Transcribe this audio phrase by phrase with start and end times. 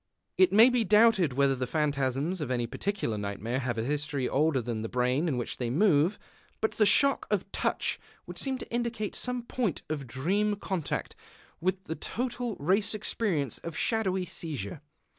[0.35, 4.59] It may be doubted whether the phantasms of any particular nightmare have a history older
[4.59, 6.17] than the brain in which they move.
[6.59, 11.15] But the shock of the touch would seem to indicate some point of dream contact
[11.59, 14.81] with the total race experience of shadowy seizure.